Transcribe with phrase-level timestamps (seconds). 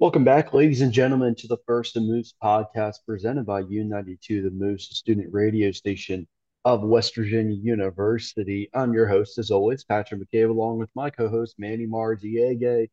[0.00, 4.50] Welcome back, ladies and gentlemen, to the First and Moose podcast presented by U92, the
[4.52, 6.24] Moose student radio station
[6.64, 8.70] of West Virginia University.
[8.74, 12.86] I'm your host, as always, Patrick McCabe, along with my co host, Manny Marziege.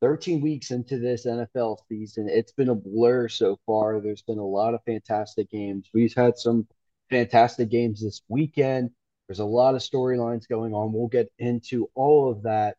[0.00, 4.00] 13 weeks into this NFL season, it's been a blur so far.
[4.00, 5.90] There's been a lot of fantastic games.
[5.92, 6.68] We've had some
[7.10, 8.90] fantastic games this weekend.
[9.26, 10.92] There's a lot of storylines going on.
[10.92, 12.76] We'll get into all of that.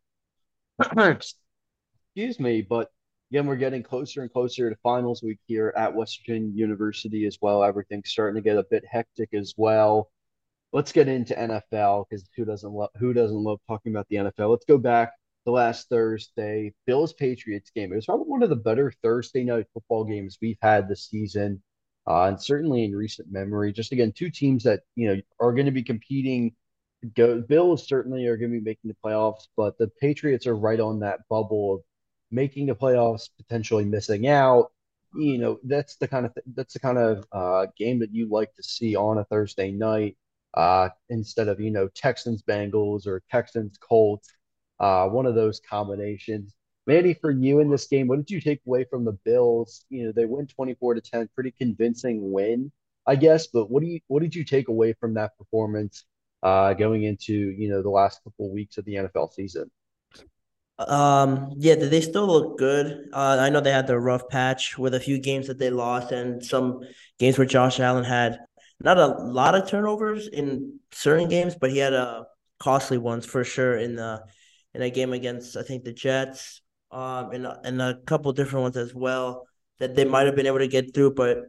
[2.15, 2.89] Excuse me, but
[3.31, 7.63] again, we're getting closer and closer to finals week here at Western University as well.
[7.63, 10.09] Everything's starting to get a bit hectic as well.
[10.73, 14.51] Let's get into NFL because who doesn't love who doesn't love talking about the NFL?
[14.51, 15.13] Let's go back
[15.45, 17.91] to last Thursday, Bills Patriots game.
[17.91, 21.61] It was probably one of the better Thursday night football games we've had this season,
[22.07, 23.73] uh, and certainly in recent memory.
[23.73, 26.55] Just again, two teams that you know are going to be competing.
[27.15, 30.79] Go Bills certainly are going to be making the playoffs, but the Patriots are right
[30.79, 31.81] on that bubble of
[32.31, 34.71] making the playoffs, potentially missing out.
[35.15, 38.27] You know, that's the kind of th- that's the kind of uh, game that you
[38.29, 40.17] like to see on a Thursday night
[40.53, 44.29] uh, instead of you know Texans Bengals or Texans Colts.
[44.79, 46.53] Uh, one of those combinations.
[46.87, 49.85] Manny, for you in this game, what did you take away from the Bills?
[49.89, 52.71] You know, they win twenty four to ten, pretty convincing win,
[53.07, 53.47] I guess.
[53.47, 56.05] But what do you what did you take away from that performance
[56.43, 59.69] uh, going into you know the last couple of weeks of the NFL season?
[60.79, 63.09] Um, yeah, they still look good.
[63.11, 66.13] Uh, I know they had their rough patch with a few games that they lost
[66.13, 66.79] and some
[67.19, 68.39] games where Josh Allen had
[68.79, 72.23] not a lot of turnovers in certain games, but he had a uh,
[72.59, 74.23] costly ones for sure in the
[74.73, 78.77] in a game against I think the Jets, um, and and a couple different ones
[78.77, 79.47] as well
[79.79, 81.43] that they might have been able to get through, but a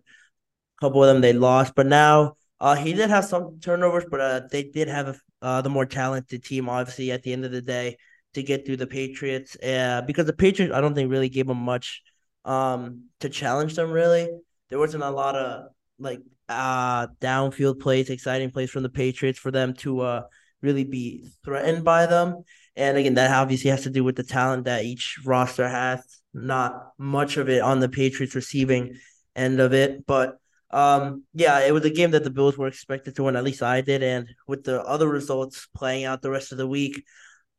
[0.81, 1.75] couple of them they lost.
[1.77, 5.71] But now, uh, he did have some turnovers, but uh, they did have uh the
[5.71, 6.69] more talented team.
[6.69, 7.97] Obviously, at the end of the day
[8.35, 9.57] to get through the Patriots.
[9.63, 12.03] Uh, because the Patriots, I don't think really gave them much
[12.45, 13.91] um to challenge them.
[13.91, 14.29] Really,
[14.71, 15.67] there wasn't a lot of
[15.99, 20.23] like uh downfield plays, exciting plays from the Patriots for them to uh
[20.63, 22.43] really be threatened by them.
[22.77, 26.01] And again, that obviously has to do with the talent that each roster has.
[26.33, 28.97] Not much of it on the Patriots receiving
[29.35, 30.39] end of it, but
[30.71, 33.37] um, yeah, it was a game that the Bills were expected to win.
[33.37, 36.67] At least I did, and with the other results playing out the rest of the
[36.67, 37.03] week,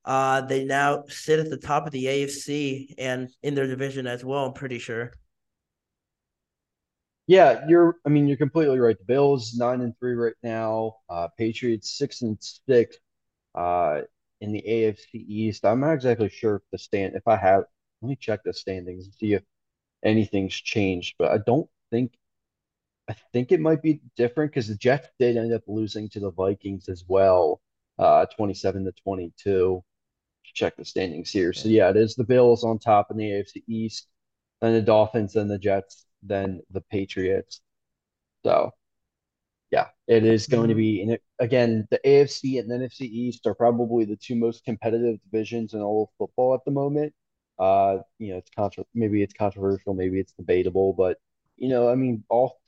[0.05, 4.25] uh, they now sit at the top of the AFC and in their division as
[4.25, 4.45] well.
[4.45, 5.13] I'm pretty sure.
[7.27, 7.97] Yeah, you're.
[8.05, 8.97] I mean, you're completely right.
[8.97, 10.97] The Bills nine and three right now.
[11.09, 12.97] Uh, Patriots six and six.
[13.53, 14.01] Uh,
[14.41, 15.63] in the AFC East.
[15.65, 17.15] I'm not exactly sure if the stand.
[17.15, 17.63] If I have,
[18.01, 19.43] let me check the standings and see if
[20.03, 21.15] anything's changed.
[21.17, 22.13] But I don't think.
[23.07, 26.31] I think it might be different because the Jets did end up losing to the
[26.31, 27.59] Vikings as well,
[27.99, 29.83] uh, 27 to 22
[30.53, 31.53] check the standings here.
[31.53, 34.07] So yeah, it is the Bills on top in the AFC East,
[34.61, 37.61] then the Dolphins, then the Jets, then the Patriots.
[38.45, 38.71] So
[39.71, 41.01] yeah, it is going to be.
[41.01, 45.17] And it, again, the AFC and the NFC East are probably the two most competitive
[45.23, 47.13] divisions in all of football at the moment.
[47.57, 51.17] Uh, you know, it's contra- maybe it's controversial, maybe it's debatable, but
[51.57, 52.59] you know, I mean, all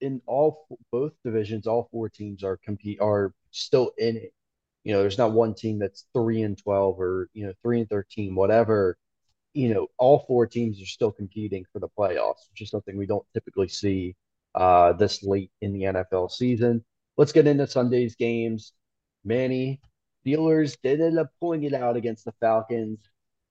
[0.00, 4.32] in all both divisions, all four teams are compete are still in it
[4.86, 7.90] you know, there's not one team that's three and twelve or you know three and
[7.90, 8.96] thirteen, whatever.
[9.52, 13.04] You know, all four teams are still competing for the playoffs, which is something we
[13.06, 14.14] don't typically see
[14.54, 16.84] uh, this late in the NFL season.
[17.16, 18.74] Let's get into Sunday's games.
[19.24, 19.80] Manny,
[20.24, 23.00] Steelers did end up pulling it out against the Falcons.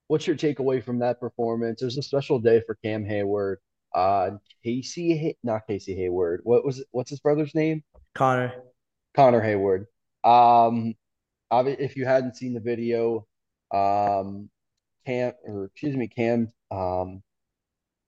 [0.08, 1.82] What's your takeaway from that performance?
[1.82, 3.58] It was a special day for Cam Heyward.
[3.94, 6.40] Uh, Casey, not Casey Hayward.
[6.46, 6.88] What was it?
[6.92, 7.84] What's his brother's name?
[8.14, 8.54] Connor.
[9.14, 9.88] Connor Heyward.
[10.24, 10.96] Um,
[11.62, 13.26] if you hadn't seen the video,
[13.74, 14.50] um,
[15.06, 17.22] Cam or excuse me, Cam, um,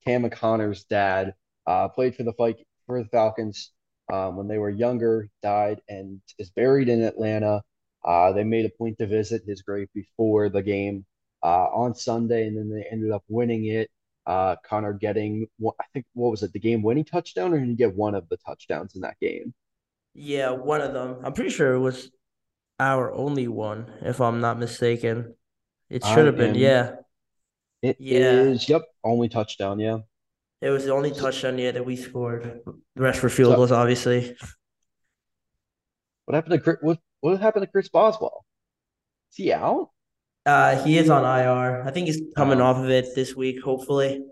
[0.06, 1.34] Cam and Connor's dad
[1.66, 3.72] uh, played for the fight for the Falcons
[4.12, 7.62] um, when they were younger, died, and is buried in Atlanta.
[8.06, 11.06] Uh, they made a point to visit his grave before the game
[11.44, 13.90] uh, on Sunday, and then they ended up winning it.
[14.26, 17.76] Uh, Connor getting, I think, what was it, the game winning touchdown, or did he
[17.76, 19.54] get one of the touchdowns in that game?
[20.14, 21.18] Yeah, one of them.
[21.24, 22.10] I'm pretty sure it was
[22.80, 25.36] our only one, if I'm not mistaken.
[25.90, 26.96] It should have been, yeah.
[27.82, 28.20] It yeah.
[28.20, 30.00] is, yep, only touchdown, yeah.
[30.62, 32.62] It was the only touchdown, yeah, that we scored.
[32.96, 34.36] The rest were field goals, so, obviously.
[36.26, 38.46] What happened to Chris, what what happened to Chris Boswell?
[39.32, 39.92] Is he out?
[40.46, 41.84] Uh, he is on IR.
[41.86, 42.66] I think he's coming oh.
[42.66, 44.26] off of it this week, hopefully.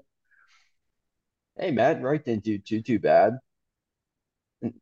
[1.58, 3.34] Hey, Matt Wright didn't do too too bad.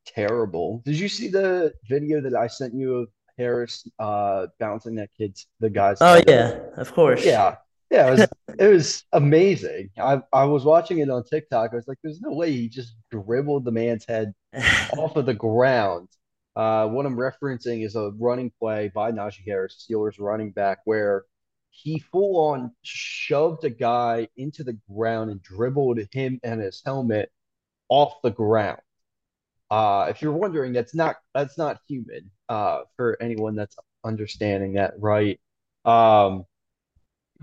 [0.05, 0.81] Terrible.
[0.85, 5.47] Did you see the video that I sent you of Harris uh bouncing that kid's
[5.59, 5.97] the guy's.
[6.01, 7.25] Oh yeah, of course.
[7.25, 7.55] Yeah,
[7.89, 8.27] Yeah, it was
[8.59, 9.89] it was amazing.
[9.97, 11.71] I I was watching it on TikTok.
[11.73, 14.33] I was like, there's no way he just dribbled the man's head
[14.97, 16.09] off of the ground.
[16.55, 21.25] Uh, what I'm referencing is a running play by Najee Harris, Steelers running back, where
[21.71, 27.31] he full on shoved a guy into the ground and dribbled him and his helmet
[27.89, 28.79] off the ground.
[29.71, 32.29] Uh, if you're wondering, that's not that's not human.
[32.49, 35.39] Uh, for anyone that's understanding that right.
[35.85, 36.45] Um,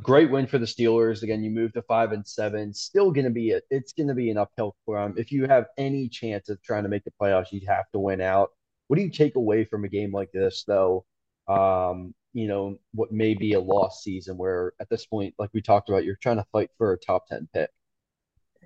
[0.02, 1.22] great win for the Steelers.
[1.22, 2.72] Again, you move to five and seven.
[2.74, 5.14] Still going to be a, it's going to be an uphill climb.
[5.16, 8.20] If you have any chance of trying to make the playoffs, you have to win
[8.20, 8.50] out.
[8.88, 11.04] What do you take away from a game like this, though?
[11.48, 15.62] Um, you know, what may be a lost season where at this point, like we
[15.62, 17.70] talked about, you're trying to fight for a top 10 pick.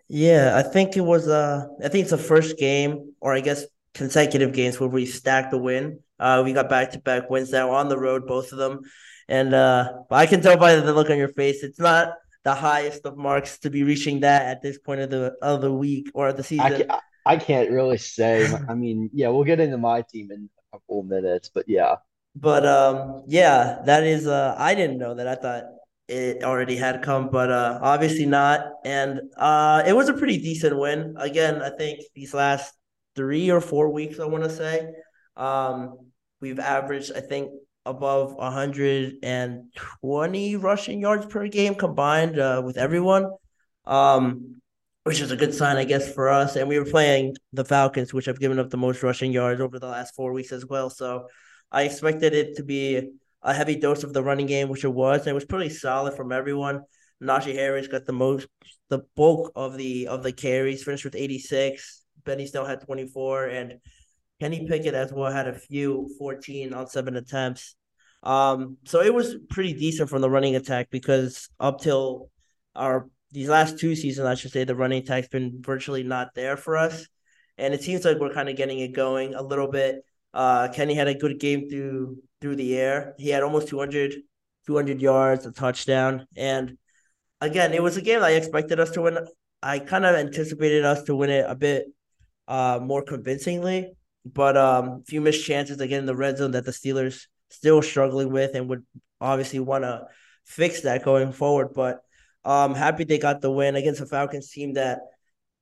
[0.09, 3.65] Yeah, I think it was uh I think it's the first game or I guess
[3.95, 6.01] consecutive games where we stacked the win.
[6.19, 8.81] Uh we got back to back wins now on the road, both of them.
[9.29, 12.15] And uh I can tell by the look on your face, it's not
[12.45, 15.73] the highest of marks to be reaching that at this point of the of the
[15.73, 16.87] week or the I season.
[16.89, 18.47] can't, I can't really say.
[18.69, 21.97] I mean, yeah, we'll get into my team in a couple minutes, but yeah.
[22.37, 25.27] But um, yeah, that is uh, I didn't know that.
[25.29, 25.65] I thought
[26.09, 28.61] it already had come, but uh, obviously not.
[28.85, 31.15] And uh, it was a pretty decent win.
[31.19, 32.75] Again, I think these last
[33.17, 34.89] three or four weeks, I want to say,
[35.37, 35.99] um,
[36.41, 37.51] we've averaged, I think,
[37.87, 43.31] above 120 rushing yards per game combined uh, with everyone.
[43.85, 44.63] Um,
[45.05, 46.57] which is a good sign, I guess, for us.
[46.57, 49.79] And we were playing the Falcons, which have given up the most rushing yards over
[49.79, 50.91] the last four weeks as well.
[50.91, 51.29] So
[51.71, 53.11] I expected it to be
[53.43, 55.21] a heavy dose of the running game, which it was.
[55.21, 56.83] And it was pretty solid from everyone.
[57.23, 58.49] Najee Harris got the most,
[58.89, 62.03] the bulk of the of the carries, finished with 86.
[62.25, 63.75] Benny Snell had 24, and
[64.41, 67.77] Kenny Pickett as well had a few 14 on seven attempts.
[68.23, 72.31] Um, so it was pretty decent from the running attack because up till
[72.75, 76.57] our these last two seasons, I should say, the running attack's been virtually not there
[76.57, 77.07] for us.
[77.59, 80.05] And it seems like we're kind of getting it going a little bit.
[80.33, 83.15] Uh, Kenny had a good game through through the air.
[83.19, 84.15] He had almost 200,
[84.67, 86.27] 200 yards, a touchdown.
[86.37, 86.79] And
[87.41, 89.19] again, it was a game I expected us to win.
[89.63, 91.87] I kind of anticipated us to win it a bit
[92.47, 93.93] uh, more convincingly,
[94.25, 97.83] but um, a few missed chances again in the red zone that the Steelers still
[97.83, 98.85] struggling with and would
[99.21, 100.07] obviously want to
[100.45, 101.69] fix that going forward.
[101.75, 102.01] But
[102.45, 105.01] um, happy they got the win against the Falcons team that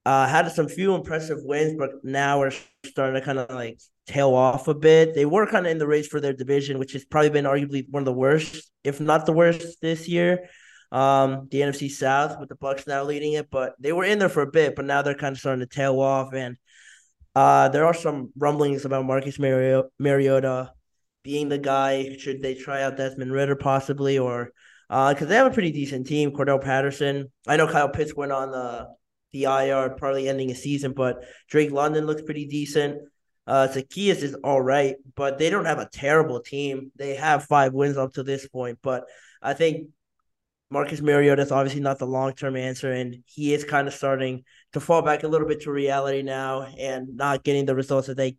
[0.05, 2.53] uh, had some few impressive wins, but now we're
[2.85, 5.15] starting to kind of like tail off a bit.
[5.15, 7.89] They were kind of in the race for their division, which has probably been arguably
[7.89, 10.49] one of the worst, if not the worst, this year.
[10.91, 14.29] Um, the NFC South with the Bucks now leading it, but they were in there
[14.29, 16.35] for a bit, but now they're kind of starting to tail off.
[16.35, 16.59] And
[17.35, 20.73] uh, there are some rumblings about Marcus Mariota, Mariota
[21.23, 22.17] being the guy.
[22.19, 24.53] Should they try out Desmond Ridder possibly, or
[24.89, 26.33] because uh, they have a pretty decent team.
[26.33, 27.33] Cordarrelle Patterson.
[27.47, 28.89] I know Kyle Pitts went on the
[29.33, 33.01] the IR, probably ending a season, but Drake London looks pretty decent.
[33.47, 36.93] Uh, Zaccheaus is all right, but they don't have a terrible team.
[36.97, 39.05] They have five wins up to this point, but
[39.41, 39.89] I think
[40.71, 44.45] Marcus Mariota is obviously not the long term answer, and he is kind of starting
[44.73, 48.17] to fall back a little bit to reality now and not getting the results that
[48.17, 48.37] they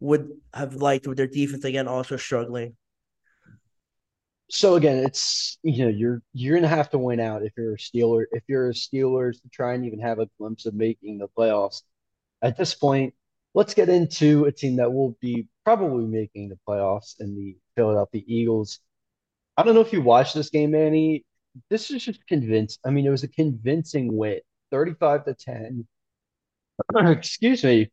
[0.00, 2.76] would have liked with their defense again, also struggling
[4.50, 7.78] so again, it's you know you're you're gonna have to win out if you're a
[7.78, 11.28] Steeler if you're a Steelers to try and even have a glimpse of making the
[11.36, 11.82] playoffs.
[12.42, 13.14] At this point,
[13.54, 18.22] let's get into a team that will be probably making the playoffs in the Philadelphia
[18.26, 18.80] Eagles.
[19.56, 21.24] I don't know if you watched this game, Manny.
[21.70, 22.80] This is just convinced.
[22.84, 24.40] I mean, it was a convincing win,
[24.74, 25.86] 35 to 10.
[26.96, 27.90] Excuse me.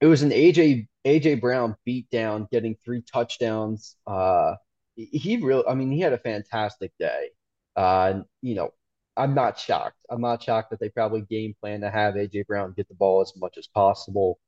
[0.00, 3.96] It was an AJ AJ Brown beat down, getting three touchdowns.
[4.06, 4.54] Uh
[4.94, 7.30] he really, I mean, he had a fantastic day.
[7.76, 8.72] Uh, you know,
[9.16, 9.96] I'm not shocked.
[10.10, 13.22] I'm not shocked that they probably game plan to have AJ Brown get the ball
[13.22, 14.38] as much as possible.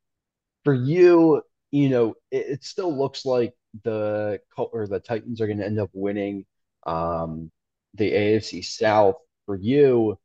[0.65, 5.59] For you, you know, it, it still looks like the or the Titans are going
[5.59, 6.47] to end up winning
[6.87, 7.51] um,
[7.95, 9.17] the AFC South.
[9.47, 10.19] For you,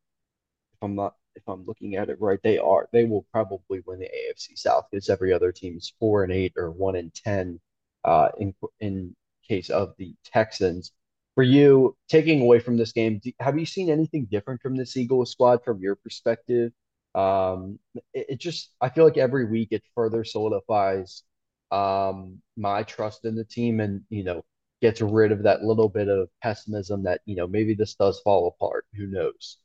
[0.82, 4.06] I'm not if I'm looking at it right, they are they will probably win the
[4.08, 7.60] AFC South because every other team is four and eight or one and ten
[8.04, 9.16] uh, in in
[9.48, 10.92] case of the Texans.
[11.36, 14.98] For you, taking away from this game, do, have you seen anything different from this
[14.98, 16.74] Eagles squad from your perspective?
[17.16, 17.80] Um,
[18.14, 21.24] it, it just, I feel like every week it further solidifies
[21.72, 24.44] um, my trust in the team and, you know,
[24.82, 28.48] gets rid of that little bit of pessimism that, you know, maybe this does fall
[28.48, 28.86] apart.
[28.96, 29.58] Who knows?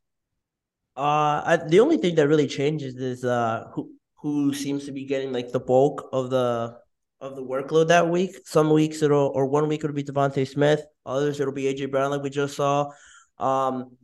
[0.96, 3.90] Uh, I, the only thing that really changes is uh who
[4.22, 6.76] who seems to be getting like the bulk of the
[7.20, 8.36] of the workload that week.
[8.44, 12.10] Some weeks it'll or one week it'll be DeVonta Smith, others it'll be AJ Brown,
[12.10, 12.90] like we just saw.
[13.38, 13.96] Um,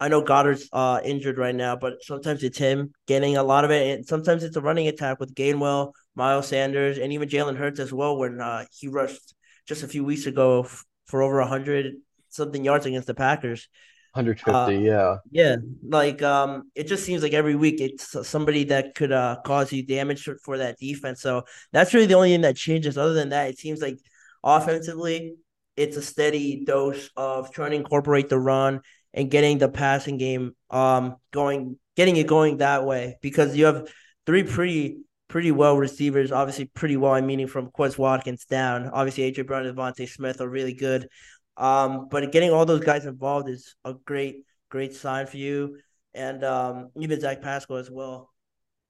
[0.00, 3.70] I know Goedert's uh, injured right now, but sometimes it's him getting a lot of
[3.70, 7.78] it, and sometimes it's a running attack with Gainwell, Miles Sanders, and even Jalen Hurts
[7.78, 8.16] as well.
[8.16, 9.34] When uh, he rushed
[9.66, 11.96] just a few weeks ago f- for over hundred
[12.30, 13.68] something yards against the Packers.
[14.12, 15.16] 150, uh, yeah.
[15.30, 19.72] Yeah, like um it just seems like every week it's somebody that could uh cause
[19.72, 21.20] you damage for that defense.
[21.22, 22.98] So that's really the only thing that changes.
[22.98, 23.98] Other than that, it seems like
[24.44, 25.36] offensively
[25.76, 28.80] it's a steady dose of trying to incorporate the run
[29.14, 33.90] and getting the passing game um going getting it going that way because you have
[34.26, 38.90] three pretty pretty well receivers, obviously pretty well, I meaning from Quez Watkins down.
[38.92, 41.08] Obviously AJ Brown and DeVonta Smith are really good.
[41.56, 45.78] Um, but getting all those guys involved is a great, great sign for you,
[46.14, 48.30] and um, even Zach Pascal as well.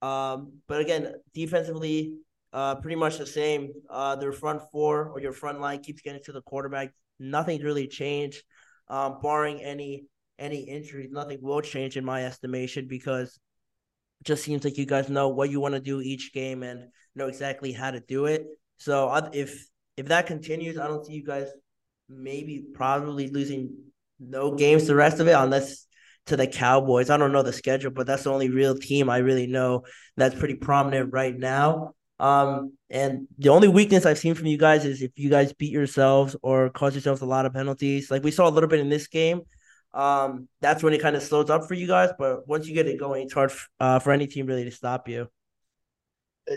[0.01, 2.15] Um, but again, defensively,
[2.53, 3.71] uh, pretty much the same.
[3.89, 6.93] Uh, their front four or your front line keeps getting to the quarterback.
[7.19, 8.43] Nothing's really changed,
[8.89, 10.07] um, barring any
[10.39, 11.11] any injuries.
[11.11, 13.39] Nothing will change in my estimation because
[14.21, 16.89] it just seems like you guys know what you want to do each game and
[17.15, 18.45] know exactly how to do it.
[18.79, 19.67] So if
[19.97, 21.49] if that continues, I don't see you guys
[22.13, 23.77] maybe probably losing
[24.21, 25.87] no games the rest of it unless
[26.27, 27.11] to the Cowboys.
[27.11, 29.85] I don't know the schedule, but that's the only real team I really know
[30.17, 31.95] that's pretty prominent right now.
[32.21, 35.73] Um, and the only weakness I've seen from you guys is if you guys beat
[35.73, 38.11] yourselves or cause yourselves a lot of penalties.
[38.11, 39.43] Like we saw a little bit in this game.
[39.93, 42.11] Um, that's when it kind of slows up for you guys.
[42.17, 45.09] But once you get it going, it's hard uh, for any team really to stop
[45.09, 45.29] you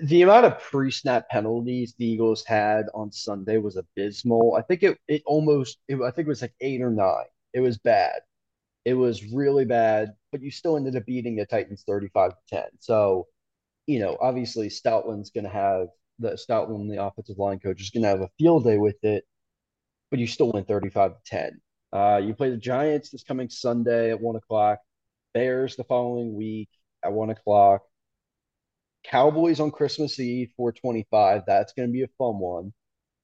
[0.03, 4.55] the amount of pre-snap penalties the Eagles had on Sunday was abysmal.
[4.55, 7.25] I think it it almost it, I think it was like eight or nine.
[7.53, 8.21] It was bad.
[8.85, 12.63] It was really bad, but you still ended up beating the Titans 35 to 10.
[12.79, 13.27] So,
[13.87, 15.87] you know, obviously Stoutland's going to have
[16.19, 19.25] the Stoutland, the offensive line coach, is going to have a field day with it,
[20.11, 21.61] but you still win 35 to 10.
[21.93, 24.79] Uh, you play the Giants this coming Sunday at one o'clock,
[25.33, 26.69] Bears the following week
[27.03, 27.83] at one o'clock,
[29.09, 31.43] Cowboys on Christmas Eve, 425.
[31.45, 32.73] That's going to be a fun one.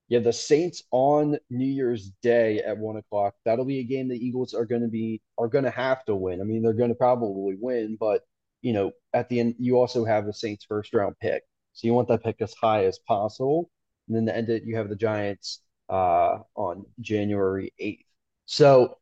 [0.08, 3.34] Yeah, the Saints on New Year's Day at one o'clock.
[3.46, 6.16] That'll be a game the Eagles are going to be are going to have to
[6.16, 6.42] win.
[6.42, 8.22] I mean, they're going to probably win, but
[8.62, 11.94] you know, at the end, you also have the Saints first round pick, so you
[11.94, 13.70] want that pick as high as possible.
[14.08, 18.04] And then the end, it, you have the Giants uh, on January eighth.
[18.46, 18.98] So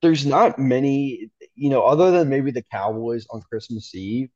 [0.00, 4.30] there's not many, you know, other than maybe the Cowboys on Christmas Eve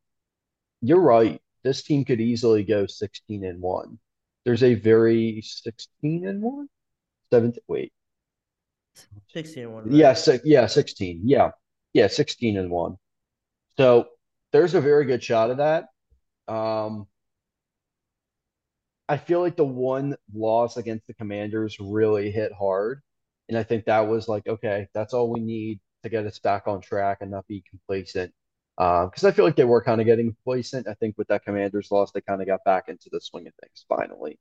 [0.82, 1.40] you're right.
[1.64, 3.98] This team could easily go 16 and 1.
[4.44, 6.68] There's a very 16 and 1?
[7.32, 7.92] 17 wait.
[9.28, 9.84] 16 and 1.
[9.84, 9.92] Right?
[9.94, 11.22] Yeah, si- yeah, 16.
[11.24, 11.52] Yeah.
[11.92, 12.96] Yeah, 16 and 1.
[13.78, 14.08] So,
[14.52, 15.88] there's a very good shot of that.
[16.48, 17.06] Um
[19.08, 23.02] I feel like the one loss against the Commanders really hit hard.
[23.48, 26.66] And I think that was like, okay, that's all we need to get us back
[26.66, 28.32] on track and not be complacent
[28.76, 30.88] because uh, I feel like they were kind of getting complacent.
[30.88, 33.54] I think with that Commanders loss, they kind of got back into the swing of
[33.62, 34.38] things finally.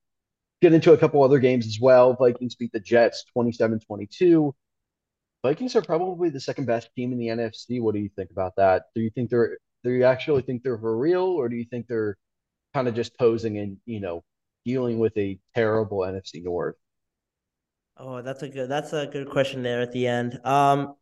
[0.61, 2.13] Get into a couple other games as well.
[2.13, 4.55] Vikings beat the Jets 27 22.
[5.43, 7.81] Vikings are probably the second best team in the NFC.
[7.81, 8.85] What do you think about that?
[8.95, 11.87] Do you think they're do you actually think they're for real, or do you think
[11.87, 12.17] they're
[12.73, 14.23] kind of just posing and you know
[14.65, 16.75] dealing with a terrible NFC North?
[17.97, 20.39] Oh, that's a good that's a good question there at the end.
[20.45, 20.95] Um,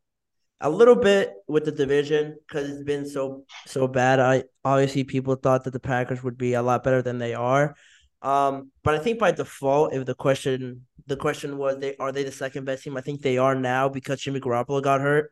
[0.61, 4.19] a little bit with the division because it's been so so bad.
[4.19, 7.75] I obviously people thought that the Packers would be a lot better than they are.
[8.21, 12.23] Um, but I think by default, if the question the question was they are they
[12.23, 15.31] the second best team, I think they are now because Jimmy Garoppolo got hurt.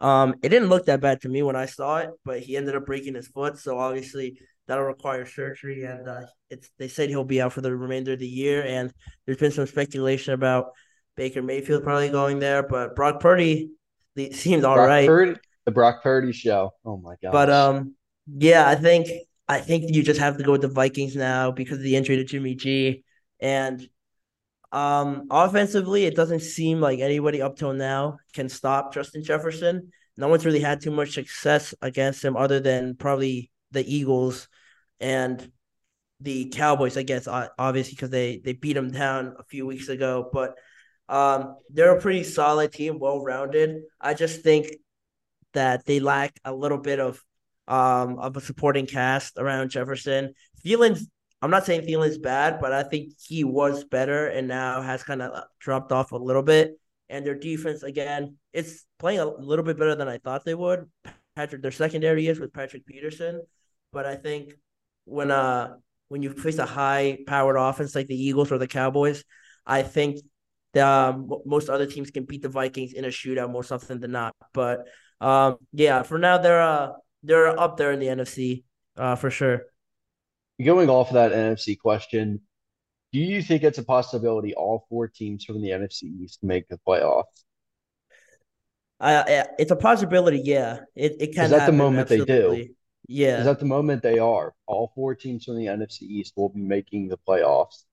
[0.00, 2.76] Um, it didn't look that bad to me when I saw it, but he ended
[2.76, 7.24] up breaking his foot, so obviously that'll require surgery, and uh, it's they said he'll
[7.24, 8.62] be out for the remainder of the year.
[8.62, 8.92] And
[9.26, 10.66] there's been some speculation about
[11.16, 13.70] Baker Mayfield probably going there, but Brock Purdy
[14.18, 15.06] it seemed all Brock right.
[15.06, 15.34] Purdy,
[15.64, 16.72] the Brock Purdy show.
[16.84, 17.32] Oh my god.
[17.32, 17.94] But um,
[18.26, 19.08] yeah, I think
[19.48, 22.16] I think you just have to go with the Vikings now because of the injury
[22.16, 23.04] to Jimmy G,
[23.40, 23.88] and
[24.72, 29.92] um, offensively, it doesn't seem like anybody up till now can stop Justin Jefferson.
[30.16, 34.48] No one's really had too much success against him, other than probably the Eagles
[35.00, 35.50] and
[36.20, 36.96] the Cowboys.
[36.96, 40.56] I guess obviously because they they beat him down a few weeks ago, but
[41.08, 43.82] um, they're a pretty solid team, well rounded.
[44.00, 44.68] I just think
[45.54, 47.22] that they lack a little bit of
[47.66, 50.34] um of a supporting cast around Jefferson.
[50.64, 51.02] Thielens,
[51.42, 55.22] I'm not saying Thielen's bad, but I think he was better and now has kind
[55.22, 56.78] of dropped off a little bit.
[57.10, 60.90] And their defense again, it's playing a little bit better than I thought they would.
[61.36, 63.42] Patrick, their secondary is with Patrick Peterson,
[63.92, 64.54] but I think
[65.04, 65.76] when uh
[66.08, 69.24] when you face a high powered offense like the Eagles or the Cowboys,
[69.66, 70.20] I think
[70.78, 74.34] um, most other teams can beat the Vikings in a shootout more often than not.
[74.52, 74.86] But
[75.20, 76.92] um, yeah, for now they're uh,
[77.22, 78.64] they're up there in the NFC
[78.96, 79.62] uh, for sure.
[80.62, 82.40] Going off of that NFC question,
[83.12, 86.78] do you think it's a possibility all four teams from the NFC East make the
[86.86, 87.24] playoffs?
[89.00, 90.40] Uh, it's a possibility.
[90.44, 91.44] Yeah, it it can.
[91.44, 92.56] Is that happen, the moment absolutely.
[92.56, 92.74] they do?
[93.10, 94.52] Yeah, Is that the moment they are?
[94.66, 97.84] All four teams from the NFC East will be making the playoffs.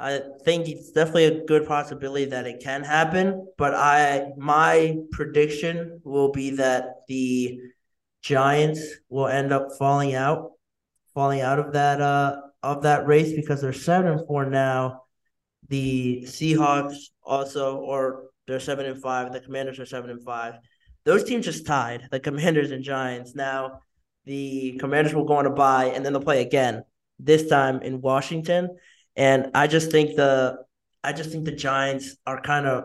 [0.00, 6.00] I think it's definitely a good possibility that it can happen, but I my prediction
[6.04, 7.60] will be that the
[8.22, 8.80] Giants
[9.10, 10.52] will end up falling out,
[11.14, 15.02] falling out of that uh of that race because they're seven and four now.
[15.68, 19.32] The Seahawks also, or they're seven and five.
[19.32, 20.54] The Commanders are seven and five.
[21.04, 22.08] Those teams just tied.
[22.10, 23.34] The Commanders and Giants.
[23.34, 23.80] Now
[24.24, 26.84] the Commanders will go on a bye and then they'll play again.
[27.18, 28.76] This time in Washington,
[29.20, 30.64] and I just think the
[31.04, 32.84] I just think the Giants are kind of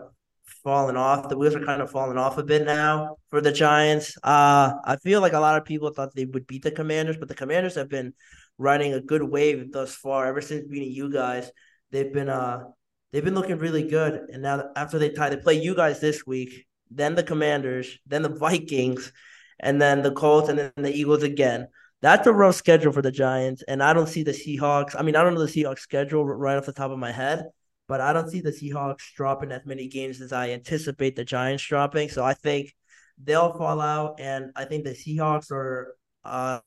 [0.62, 1.30] falling off.
[1.30, 4.18] The wheels are kind of falling off a bit now for the Giants.
[4.22, 7.28] Uh, I feel like a lot of people thought they would beat the Commanders, but
[7.28, 8.12] the Commanders have been
[8.58, 10.26] riding a good wave thus far.
[10.26, 11.50] Ever since beating you guys,
[11.90, 12.64] they've been uh
[13.12, 14.28] they've been looking really good.
[14.30, 18.20] And now after they tie, they play you guys this week, then the Commanders, then
[18.20, 19.10] the Vikings,
[19.58, 21.68] and then the Colts, and then the Eagles again.
[22.02, 24.94] That's a rough schedule for the Giants, and I don't see the Seahawks.
[24.98, 27.46] I mean, I don't know the Seahawks schedule right off the top of my head,
[27.88, 31.64] but I don't see the Seahawks dropping as many games as I anticipate the Giants
[31.66, 32.10] dropping.
[32.10, 32.74] So I think
[33.22, 36.60] they'll fall out, and I think the Seahawks are uh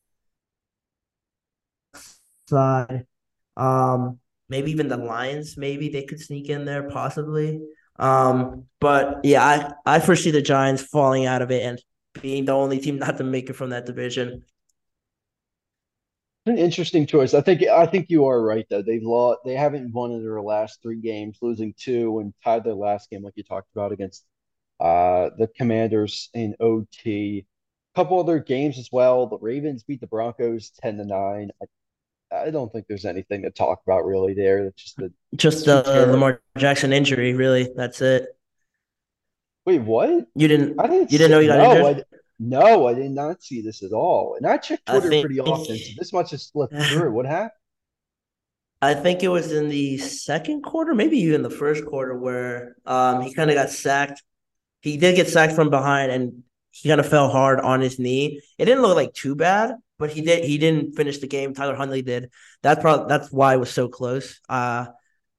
[2.49, 3.05] side.
[3.55, 4.19] Um,
[4.49, 7.61] maybe even the Lions, maybe they could sneak in there, possibly.
[7.97, 11.81] Um, but yeah, I I foresee the Giants falling out of it and
[12.21, 14.43] being the only team not to make it from that division.
[16.45, 17.33] An interesting choice.
[17.33, 18.81] I think I think you are right though.
[18.81, 22.73] They've lost they haven't won in their last three games, losing two and tied their
[22.73, 24.25] last game like you talked about against
[24.79, 27.45] uh the Commanders in OT.
[27.93, 29.27] A couple other games as well.
[29.27, 31.51] The Ravens beat the Broncos 10 to 9.
[31.61, 34.65] I, I don't think there's anything to talk about really there.
[34.65, 37.69] It's just the Just the terrible Lamar Jackson injury, really.
[37.75, 38.37] That's it.
[39.65, 40.27] Wait, what?
[40.35, 42.05] You didn't I didn't you didn't know you got no, injured?
[42.39, 44.35] I no, I did not see this at all.
[44.35, 47.11] And I check I Twitter think pretty often, so this much has slipped through.
[47.11, 47.51] What happened?
[48.81, 53.21] I think it was in the second quarter, maybe even the first quarter, where um
[53.21, 54.23] he kind of got sacked.
[54.81, 58.41] He did get sacked from behind, and he kind of fell hard on his knee.
[58.57, 60.45] It didn't look like too bad, but he did.
[60.45, 61.53] He didn't finish the game.
[61.53, 62.31] Tyler Huntley did.
[62.63, 64.39] That's probably that's why it was so close.
[64.47, 64.85] Uh,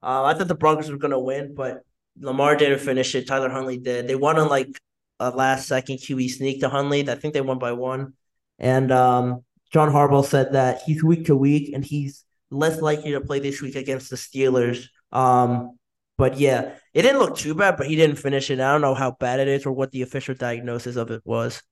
[0.03, 1.81] uh I thought the Broncos were gonna win, but
[2.19, 3.27] Lamar didn't finish it.
[3.27, 4.07] Tyler Huntley did.
[4.07, 4.79] They won on like
[5.21, 7.09] a last second QB sneak to Huntley.
[7.09, 8.15] I think they won by one.
[8.59, 13.21] And um, John Harbaugh said that he's week to week, and he's less likely to
[13.21, 14.87] play this week against the Steelers.
[15.13, 15.79] Um,
[16.19, 18.61] but yeah, it didn't look too bad, but he didn't finish it.
[18.61, 21.63] I don't know how bad it is or what the official diagnosis of it was.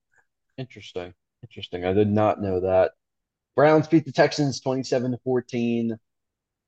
[0.57, 1.13] Interesting.
[1.43, 1.85] Interesting.
[1.85, 2.91] I did not know that.
[3.55, 5.97] Browns beat the Texans 27 to 14.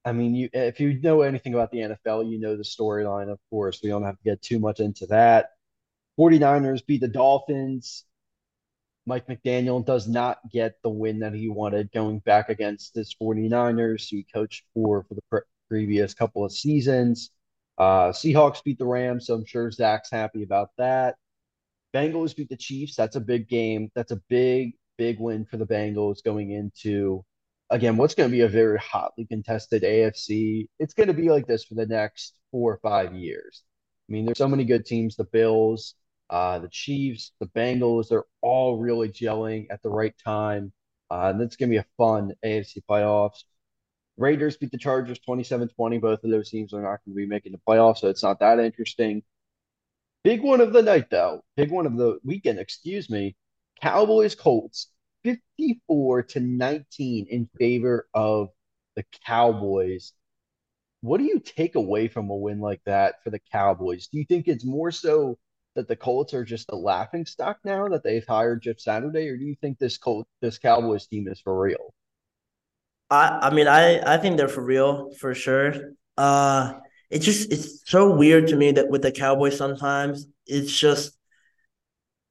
[0.03, 3.39] I mean, you if you know anything about the NFL, you know the storyline, of
[3.49, 3.81] course.
[3.83, 5.49] We don't have to get too much into that.
[6.19, 8.05] 49ers beat the Dolphins.
[9.05, 14.07] Mike McDaniel does not get the win that he wanted going back against his 49ers,
[14.07, 17.31] he coached for for the pre- previous couple of seasons.
[17.77, 21.15] Uh, Seahawks beat the Rams, so I'm sure Zach's happy about that.
[21.93, 22.95] Bengals beat the Chiefs.
[22.95, 23.91] That's a big game.
[23.95, 27.25] That's a big, big win for the Bengals going into,
[27.69, 30.67] again, what's going to be a very hotly contested AFC.
[30.79, 33.63] It's going to be like this for the next four or five years.
[34.11, 35.15] I mean, there's so many good teams.
[35.15, 35.95] The Bills,
[36.29, 40.73] uh, the Chiefs, the Bengals, they're all really gelling at the right time.
[41.09, 43.45] Uh, and it's going to be a fun AFC playoffs.
[44.17, 45.97] Raiders beat the Chargers 27 20.
[45.99, 48.41] Both of those teams are not going to be making the playoffs, so it's not
[48.41, 49.23] that interesting.
[50.25, 51.41] Big one of the night, though.
[51.55, 53.37] Big one of the weekend, excuse me.
[53.81, 54.87] Cowboys Colts
[55.23, 58.49] 54 to 19 in favor of
[58.97, 60.11] the Cowboys.
[61.01, 64.07] What do you take away from a win like that for the Cowboys?
[64.07, 65.37] Do you think it's more so
[65.75, 69.37] that the Colts are just a laughing stock now that they've hired Jeff Saturday, or
[69.37, 71.93] do you think this Colt this Cowboys team is for real?
[73.09, 75.93] I I mean I I think they're for real for sure.
[76.17, 76.73] Uh
[77.09, 81.17] it's just it's so weird to me that with the Cowboys sometimes it's just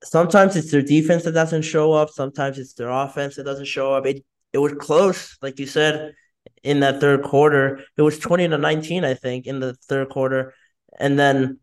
[0.04, 3.94] sometimes it's their defense that doesn't show up, sometimes it's their offense that doesn't show
[3.94, 4.06] up.
[4.06, 6.14] It it was close, like you said,
[6.62, 7.80] in that third quarter.
[7.96, 10.54] It was 20 to 19, I think, in the third quarter.
[10.98, 11.60] And then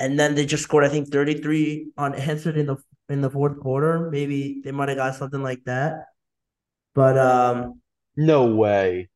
[0.00, 2.76] and then they just scored, I think, 33 unanswered in the
[3.08, 4.10] in the fourth quarter.
[4.10, 6.06] Maybe they might have got something like that.
[6.94, 7.80] But um
[8.16, 9.08] No way.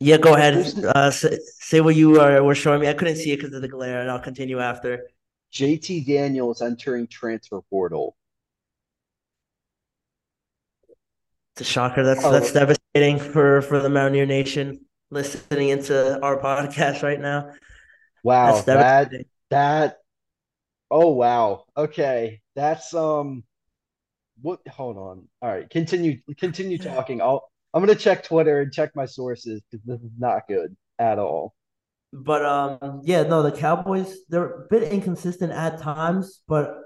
[0.00, 0.54] Yeah, go ahead.
[0.84, 2.88] Uh, say, say what you are, were showing me.
[2.88, 5.08] I couldn't see it because of the glare, and I'll continue after.
[5.52, 8.16] JT Daniels entering transfer portal.
[11.52, 12.02] It's a shocker.
[12.02, 12.32] That's oh.
[12.32, 14.80] that's devastating for for the Mountaineer Nation
[15.10, 17.50] listening into our podcast right now.
[18.22, 19.12] Wow, that
[19.50, 19.96] that.
[20.92, 21.64] Oh wow.
[21.76, 23.42] Okay, that's um.
[24.40, 24.60] What?
[24.68, 25.28] Hold on.
[25.42, 27.20] All right, continue continue talking.
[27.20, 31.18] I'll I'm gonna check Twitter and check my sources because this is not good at
[31.18, 31.52] all.
[32.12, 36.76] But um, yeah, no, the Cowboys they're a bit inconsistent at times, but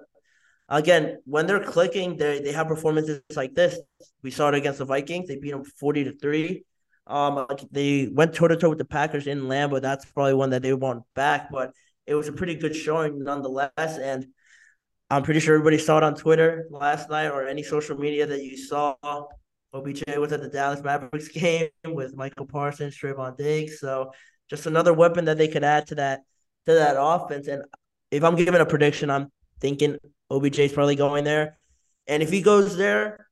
[0.68, 3.78] again, when they're clicking, they they have performances like this.
[4.22, 6.64] We saw it against the Vikings; they beat them forty to three.
[7.06, 9.80] Um, they went toe to toe with the Packers in Lambeau.
[9.80, 11.72] That's probably one that they want back, but
[12.06, 13.70] it was a pretty good showing nonetheless.
[13.76, 14.26] And
[15.10, 18.42] I'm pretty sure everybody saw it on Twitter last night or any social media that
[18.42, 18.94] you saw.
[19.74, 23.80] OBJ was at the Dallas Mavericks game with Micah Parsons, Trevon Diggs.
[23.80, 24.12] So
[24.48, 26.20] just another weapon that they could add to that
[26.66, 27.48] to that offense.
[27.48, 27.64] And
[28.10, 29.98] if I'm giving a prediction, I'm thinking
[30.30, 31.58] OBJ is probably going there.
[32.06, 33.28] And if he goes there,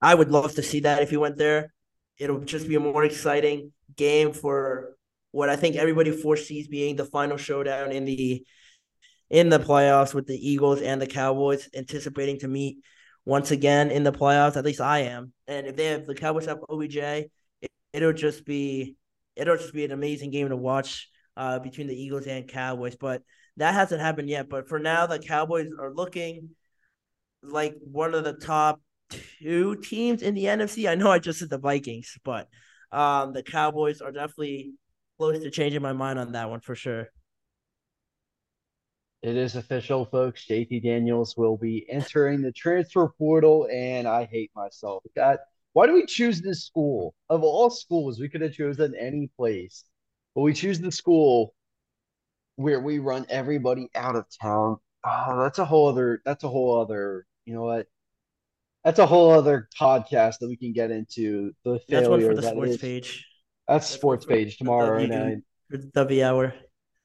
[0.00, 1.72] I would love to see that if he went there.
[2.18, 4.96] It'll just be a more exciting game for
[5.32, 8.44] what I think everybody foresees being the final showdown in the
[9.30, 12.78] in the playoffs with the Eagles and the Cowboys, anticipating to meet
[13.24, 14.56] once again in the playoffs.
[14.56, 15.32] At least I am.
[15.46, 17.30] And if they have the Cowboys have OBJ, it,
[17.94, 18.96] will just be
[19.36, 22.96] it'll just be an amazing game to watch uh, between the Eagles and Cowboys.
[22.96, 23.22] But
[23.58, 24.48] that hasn't happened yet.
[24.48, 26.50] But for now, the Cowboys are looking
[27.42, 28.80] like one of the top
[29.40, 30.88] two teams in the NFC.
[30.88, 32.48] I know I just said the Vikings, but
[32.92, 34.72] um, the Cowboys are definitely
[35.18, 37.08] close to changing my mind on that one for sure.
[39.22, 40.46] It is official, folks.
[40.46, 45.02] JT Daniels will be entering the transfer portal, and I hate myself.
[45.16, 45.38] God,
[45.72, 47.14] why do we choose this school?
[47.28, 49.84] Of all schools, we could have chosen any place,
[50.36, 51.52] but we choose the school
[52.58, 54.78] where we run everybody out of town.
[55.06, 56.20] Oh, that's a whole other.
[56.24, 57.24] That's a whole other.
[57.46, 57.86] You know what?
[58.84, 61.52] That's a whole other podcast that we can get into.
[61.64, 62.78] The that's one for the sports is.
[62.78, 63.26] page.
[63.68, 65.38] That's, that's sports page tomorrow night.
[65.94, 66.52] W hour.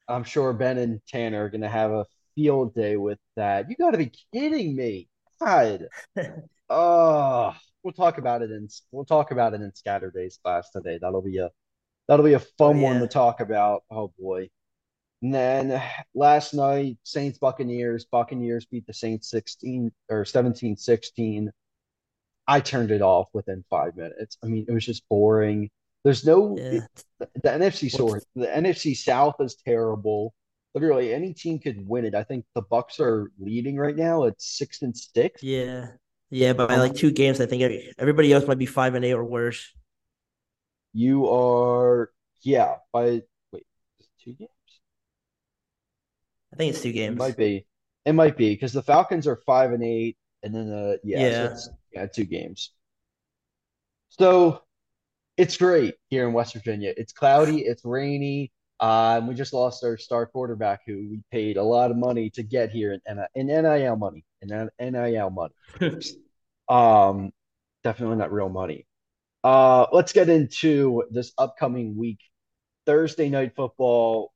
[0.07, 3.69] I'm sure Ben and Tanner are going to have a field day with that.
[3.69, 5.07] You got to be kidding me.
[5.39, 5.87] God.
[6.69, 10.97] oh, we'll talk about it in we'll talk about it in Scatterdays class today.
[10.99, 11.51] That'll be a
[12.07, 12.83] that'll be a fun oh, yeah.
[12.85, 13.83] one to talk about.
[13.91, 14.49] Oh boy.
[15.23, 15.81] And then
[16.13, 18.03] last night, Saints Buccaneers.
[18.03, 21.49] Buccaneers beat the Saints 16 or 17 16.
[22.45, 24.37] I turned it off within five minutes.
[24.43, 25.69] I mean, it was just boring.
[26.03, 26.81] There's no yeah.
[27.19, 28.25] the, the NFC source.
[28.35, 30.33] The NFC South is terrible.
[30.75, 32.15] Literally, any team could win it.
[32.15, 35.41] I think the Bucks are leading right now at six and six.
[35.41, 35.87] Yeah,
[36.31, 39.13] yeah, but by like two games, I think everybody else might be five and eight
[39.13, 39.71] or worse.
[40.91, 43.21] You are, yeah, by
[43.53, 43.65] wait,
[44.21, 44.49] two games.
[46.53, 47.15] I think it's two games.
[47.15, 47.65] It might be.
[48.05, 51.55] It might be because the Falcons are five and eight, and then the yeah, yeah,
[51.55, 52.71] so yeah, two games.
[54.09, 54.61] So
[55.37, 56.93] it's great here in West Virginia.
[56.95, 58.51] It's cloudy, it's rainy.
[58.79, 62.29] Uh, and we just lost our star quarterback who we paid a lot of money
[62.31, 64.25] to get here in, in NIL money.
[64.41, 65.53] In NIL money.
[66.69, 67.31] um,
[67.83, 68.85] definitely not real money.
[69.43, 72.19] Uh, let's get into this upcoming week.
[72.85, 74.33] Thursday night football.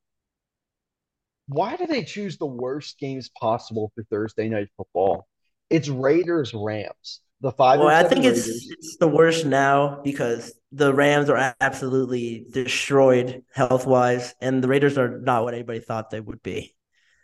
[1.48, 5.28] Why do they choose the worst games possible for Thursday night football?
[5.70, 7.22] It's Raiders Rams.
[7.42, 7.80] The five.
[7.80, 13.86] Well, I think it's it's the worst now because the Rams are absolutely destroyed health
[13.86, 16.76] wise, and the Raiders are not what anybody thought they would be.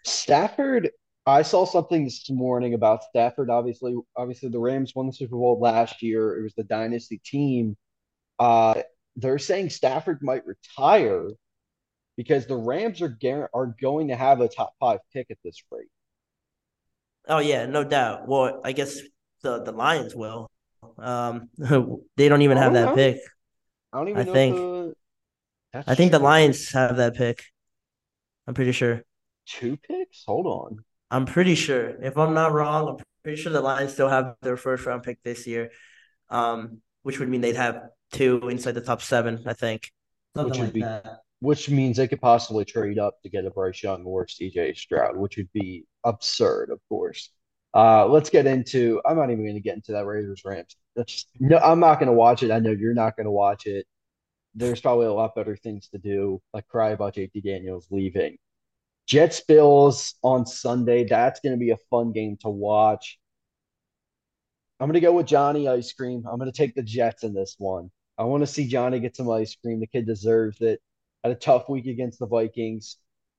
[0.05, 0.91] Stafford.
[1.25, 3.49] I saw something this morning about Stafford.
[3.49, 6.37] Obviously, obviously the Rams won the Super Bowl last year.
[6.37, 7.77] It was the dynasty team.
[8.39, 8.81] Uh,
[9.15, 11.29] they're saying Stafford might retire
[12.15, 13.17] because the Rams are
[13.53, 15.87] are going to have a top five pick at this rate.
[17.27, 18.27] Oh yeah, no doubt.
[18.27, 18.99] Well, I guess
[19.41, 20.49] the the Lions will.
[20.97, 21.49] Um,
[22.17, 22.95] they don't even have that know.
[22.95, 23.19] pick.
[23.91, 24.29] I don't even.
[24.29, 24.55] I think.
[24.55, 24.93] The...
[25.73, 26.19] I think true.
[26.19, 27.43] the Lions have that pick.
[28.47, 29.01] I'm pretty sure.
[29.45, 30.23] Two picks?
[30.27, 30.79] Hold on.
[31.09, 32.01] I'm pretty sure.
[32.01, 35.19] If I'm not wrong, I'm pretty sure the Lions still have their first round pick
[35.23, 35.71] this year.
[36.29, 39.91] Um, which would mean they'd have two inside the top seven, I think.
[40.35, 41.19] Something which would like be, that.
[41.43, 45.17] Which means they could possibly trade up to get a Bryce Young or CJ Stroud,
[45.17, 47.31] which would be absurd, of course.
[47.73, 49.01] Uh, let's get into.
[49.05, 50.77] I'm not even going to get into that Raiders Rams.
[50.95, 51.57] That's no.
[51.57, 52.51] I'm not going to watch it.
[52.51, 53.85] I know you're not going to watch it.
[54.55, 58.37] There's probably a lot better things to do, like cry about JT Daniels leaving.
[59.05, 61.03] Jets Bills on Sunday.
[61.03, 63.19] That's going to be a fun game to watch.
[64.79, 66.23] I'm going to go with Johnny Ice Cream.
[66.25, 67.91] I'm going to take the Jets in this one.
[68.17, 69.81] I want to see Johnny get some ice cream.
[69.81, 70.79] The kid deserves it.
[71.23, 72.97] Had a tough week against the Vikings.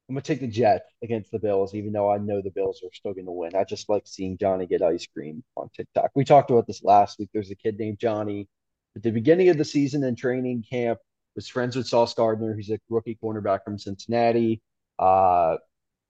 [0.09, 2.92] I'm gonna take the Jets against the Bills, even though I know the Bills are
[2.92, 3.55] still gonna win.
[3.55, 6.11] I just like seeing Johnny get ice cream on TikTok.
[6.14, 7.31] We talked about this last week.
[7.33, 8.49] There's a kid named Johnny
[8.97, 10.99] at the beginning of the season in training camp
[11.35, 14.62] was friends with Sauce Gardner, who's a rookie cornerback from Cincinnati.
[14.99, 15.57] Uh,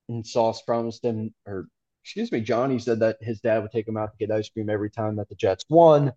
[0.09, 1.67] and Sauce promised him, or
[2.03, 4.69] excuse me, Johnny said that his dad would take him out to get ice cream
[4.69, 6.13] every time that the Jets won.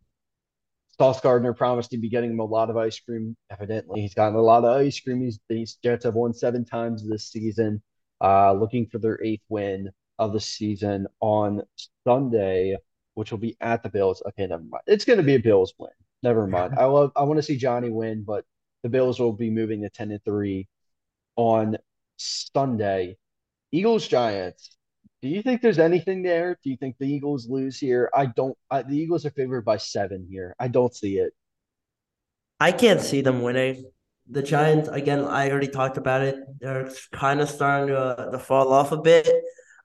[1.00, 3.36] Sauce Gardner promised he'd be getting him a lot of ice cream.
[3.52, 5.22] Evidently, he's gotten a lot of ice cream.
[5.22, 7.82] He's, these Jets have won seven times this season,
[8.20, 11.62] uh, looking for their eighth win of the season on
[12.06, 12.78] Sunday,
[13.14, 14.24] which will be at the Bills.
[14.28, 14.84] Okay, never mind.
[14.88, 15.92] It's going to be a Bills win.
[16.24, 16.74] Never mind.
[16.78, 17.12] I love.
[17.16, 18.44] I want to see Johnny win, but
[18.82, 20.68] the Bills will be moving to ten and three
[21.36, 21.78] on
[22.18, 23.18] Sunday.
[23.72, 24.77] Eagles Giants.
[25.22, 26.58] Do you think there's anything there?
[26.64, 28.10] Do you think the Eagles lose here?
[28.14, 28.58] I don't.
[28.70, 30.56] I, the Eagles are favored by seven here.
[30.60, 31.34] I don't see it.
[32.60, 33.90] I can't see them winning.
[34.30, 36.36] The Giants, again, I already talked about it.
[36.60, 39.28] They're kind of starting to, to fall off a bit.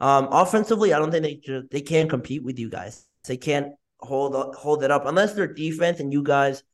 [0.01, 3.07] Um, offensively, I don't think they just, they can't compete with you guys.
[3.27, 3.69] They can't
[4.01, 6.65] hold hold it up unless their defense and you guys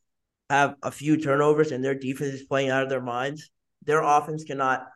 [0.49, 3.51] have a few turnovers and their defense is playing out of their minds.
[3.85, 4.87] Their offense cannot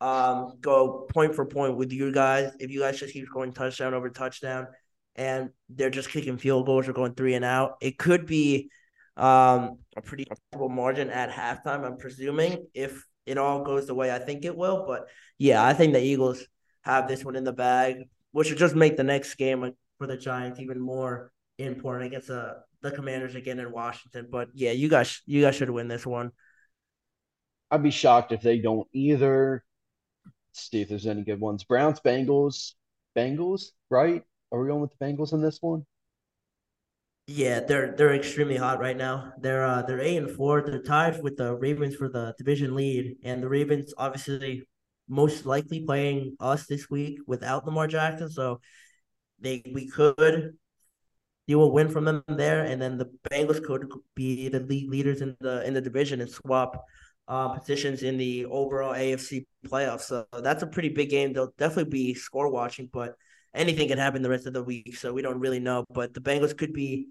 [0.00, 2.52] um, go point for point with you guys.
[2.60, 4.68] If you guys just keep going touchdown over touchdown,
[5.16, 8.70] and they're just kicking field goals or going three and out, it could be
[9.16, 11.84] um, a pretty comfortable margin at halftime.
[11.84, 14.84] I'm presuming if it all goes the way I think it will.
[14.86, 16.46] But yeah, I think the Eagles
[16.82, 20.16] have this one in the bag, which would just make the next game for the
[20.16, 24.28] Giants even more important against the the Commanders again in Washington.
[24.30, 26.30] But yeah, you guys you guys should win this one.
[27.70, 29.64] I'd be shocked if they don't either
[30.52, 31.64] see if there's any good ones.
[31.64, 32.74] Browns, Bengals,
[33.16, 34.22] Bengals, right?
[34.52, 35.84] Are we going with the Bengals in this one?
[37.26, 39.32] Yeah, they're they're extremely hot right now.
[39.38, 40.62] They're uh they're eight and four.
[40.62, 44.66] They're tied with the Ravens for the division lead, and the Ravens obviously
[45.08, 48.30] most likely playing us this week without Lamar Jackson.
[48.30, 48.60] So
[49.38, 50.56] they we could
[51.46, 55.20] you will win from them there, and then the Bengals could be the lead leaders
[55.20, 56.82] in the in the division and swap
[57.28, 60.02] uh, positions in the overall AFC playoffs.
[60.02, 61.32] So that's a pretty big game.
[61.32, 63.14] They'll definitely be score watching, but
[63.54, 64.96] anything can happen the rest of the week.
[64.96, 65.84] So we don't really know.
[65.90, 67.08] But the Bengals could be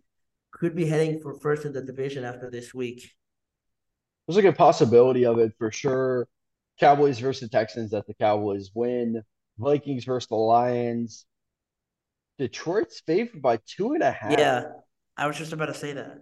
[0.51, 3.11] could be heading for first in the division after this week.
[4.27, 6.27] There's a possibility of it for sure.
[6.79, 9.21] Cowboys versus the Texans that the Cowboys win.
[9.57, 11.25] Vikings versus the Lions.
[12.37, 14.37] Detroit's favored by two and a half.
[14.37, 14.65] Yeah,
[15.15, 16.19] I was just about to say that.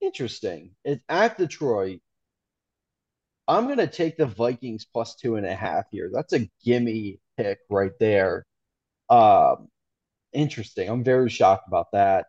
[0.00, 0.72] Interesting.
[0.84, 2.00] It's at Detroit.
[3.48, 6.10] I'm going to take the Vikings plus two and a half here.
[6.12, 8.44] That's a gimme pick right there.
[9.08, 9.68] Um,
[10.34, 10.90] interesting.
[10.90, 12.26] I'm very shocked about that.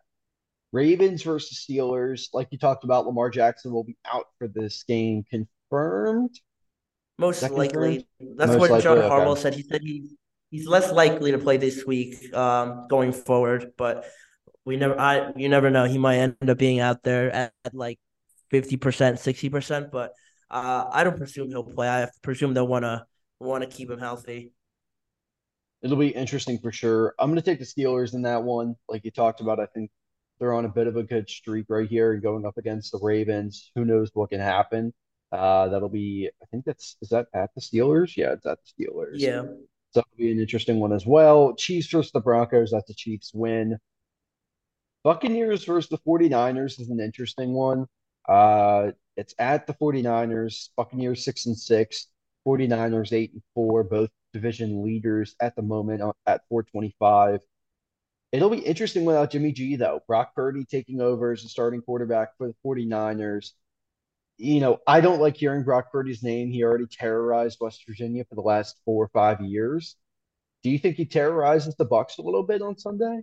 [0.72, 2.28] Ravens versus Steelers.
[2.32, 5.24] Like you talked about, Lamar Jackson will be out for this game.
[5.28, 6.30] Confirmed?
[7.18, 8.06] Most likely.
[8.18, 8.38] Confirmed?
[8.38, 8.82] That's Most what likely?
[8.84, 9.40] John Harbaugh okay.
[9.42, 9.54] said.
[9.54, 10.16] He said he,
[10.50, 14.06] he's less likely to play this week um, going forward, but
[14.64, 15.84] we never I you never know.
[15.84, 17.98] He might end up being out there at, at like
[18.52, 20.14] 50%, 60%, but–
[20.50, 21.88] uh, I don't presume he'll play.
[21.88, 23.06] I presume they'll want to
[23.38, 24.52] want to keep him healthy.
[25.82, 27.14] It'll be interesting for sure.
[27.18, 28.76] I'm going to take the Steelers in that one.
[28.88, 29.90] Like you talked about, I think
[30.38, 32.98] they're on a bit of a good streak right here and going up against the
[33.00, 33.70] Ravens.
[33.74, 34.92] Who knows what can happen?
[35.32, 38.16] Uh, that'll be, I think that's, is that at the Steelers?
[38.16, 39.14] Yeah, it's at the Steelers.
[39.14, 39.42] Yeah.
[39.92, 41.54] So that'll be an interesting one as well.
[41.54, 42.72] Chiefs versus the Broncos.
[42.72, 43.78] That's the Chiefs win.
[45.02, 47.86] Buccaneers versus the 49ers is an interesting one.
[48.28, 52.06] Uh, it's at the 49ers, Buccaneers 6 and 6,
[52.46, 57.40] 49ers 8 and 4, both division leaders at the moment at 425.
[58.32, 60.00] It'll be interesting without Jimmy G, though.
[60.06, 63.50] Brock Purdy taking over as the starting quarterback for the 49ers.
[64.38, 66.50] You know, I don't like hearing Brock Purdy's name.
[66.50, 69.96] He already terrorized West Virginia for the last four or five years.
[70.62, 73.22] Do you think he terrorizes the Bucks a little bit on Sunday?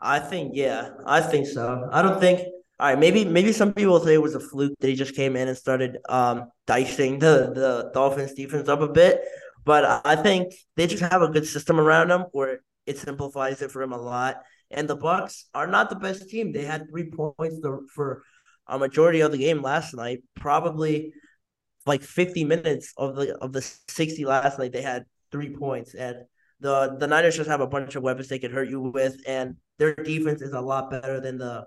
[0.00, 1.88] I think, yeah, I think so.
[1.92, 2.48] I don't think
[2.80, 5.34] all right, maybe maybe some people say it was a fluke that he just came
[5.34, 9.20] in and started um, dicing the the Dolphins defense up a bit,
[9.64, 13.70] but I think they just have a good system around him where it simplifies it
[13.70, 14.42] for him a lot.
[14.70, 16.52] And the Bucks are not the best team.
[16.52, 17.58] They had three points
[17.94, 18.22] for
[18.66, 20.22] a majority of the game last night.
[20.36, 21.12] Probably
[21.86, 25.94] like fifty minutes of the of the sixty last night, they had three points.
[25.94, 26.16] And
[26.60, 29.56] the the Niners just have a bunch of weapons they could hurt you with, and
[29.78, 31.66] their defense is a lot better than the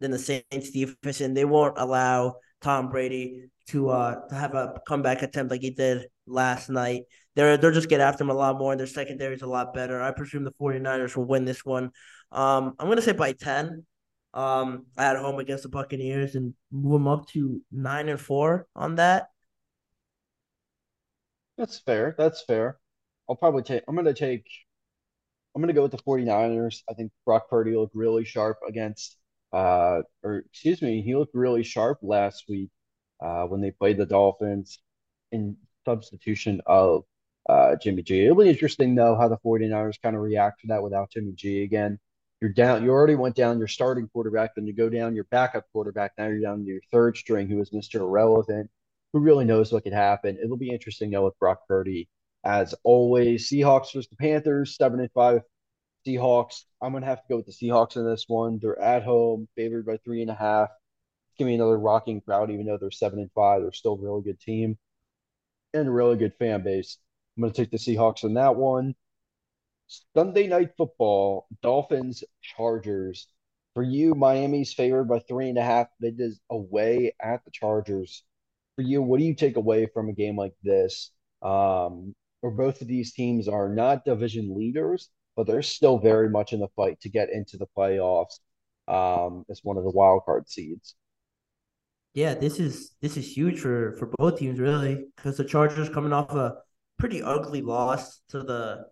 [0.00, 4.80] than the Saints defense, and they won't allow Tom Brady to uh to have a
[4.86, 7.02] comeback attempt like he did last night.
[7.36, 9.74] They're they'll just get after him a lot more, and their secondary is a lot
[9.74, 10.00] better.
[10.02, 11.90] I presume the 49ers will win this one.
[12.32, 13.84] Um, I'm gonna say by 10.
[14.34, 18.96] um at home against the Buccaneers and move them up to nine and four on
[18.96, 19.28] that.
[21.56, 22.14] That's fair.
[22.18, 22.78] That's fair.
[23.28, 24.46] I'll probably take, I'm to take,
[25.54, 26.82] I'm to go with the 49ers.
[26.88, 29.16] I think Brock Purdy looked really sharp against,
[29.52, 32.70] uh, or excuse me, he looked really sharp last week
[33.20, 34.78] uh, when they played the Dolphins
[35.32, 37.04] in substitution of
[37.48, 38.24] uh, Jimmy G.
[38.24, 41.62] It'll be interesting, though, how the 49ers kind of react to that without Jimmy G
[41.62, 41.98] again.
[42.40, 45.66] You're down, you already went down your starting quarterback, then you go down your backup
[45.72, 46.12] quarterback.
[46.16, 47.96] Now you're down to your third string, who is Mr.
[47.96, 48.70] Irrelevant
[49.12, 50.38] who really knows what could happen.
[50.42, 52.08] It'll be interesting though with Brock Purdy.
[52.44, 55.42] As always, Seahawks versus the Panthers, seven and five.
[56.06, 56.64] Seahawks.
[56.82, 58.58] I'm gonna have to go with the Seahawks in this one.
[58.60, 60.70] They're at home, favored by three and a half.
[61.38, 63.62] Give me another rocking crowd, even though they're seven and five.
[63.62, 64.78] They're still a really good team
[65.74, 66.98] and a really good fan base.
[67.36, 68.94] I'm gonna take the Seahawks in that one.
[70.14, 73.28] Sunday night football, Dolphins, Chargers.
[73.74, 75.88] For you, Miami's favored by three and a half.
[76.00, 78.24] It is away at the Chargers
[78.80, 81.10] for you, what do you take away from a game like this?
[81.42, 85.10] Um, where both of these teams are not division leaders,
[85.40, 88.40] but they're still very much in the fight to get into the playoffs
[88.88, 90.94] um, as one of the wild card seeds.
[92.12, 96.12] Yeah, this is this is huge for for both teams really because the Chargers coming
[96.12, 96.56] off a
[96.98, 98.84] pretty ugly loss to the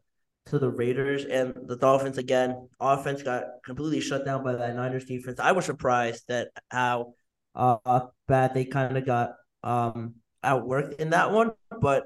[0.47, 2.71] to the Raiders and the Dolphins again.
[2.81, 5.39] Offense got completely shut down by that Niners defense.
[5.39, 7.13] I was surprised that how
[7.55, 11.51] uh, bad they kind of got um outworked in that one.
[11.79, 12.05] But